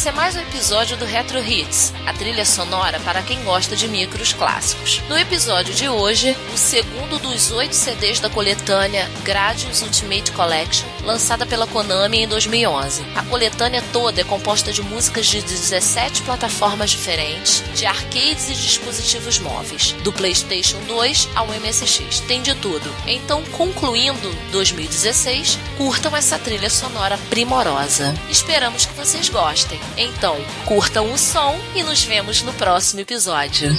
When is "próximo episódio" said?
32.52-33.70